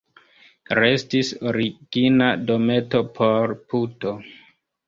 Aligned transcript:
Restis 0.79 1.29
origina 1.51 2.31
dometo 2.49 3.05
por 3.21 3.57
puto. 3.71 4.19